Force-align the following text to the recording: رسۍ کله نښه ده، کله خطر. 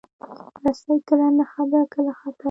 رسۍ 0.63 0.97
کله 1.07 1.27
نښه 1.37 1.63
ده، 1.71 1.81
کله 1.93 2.11
خطر. 2.19 2.39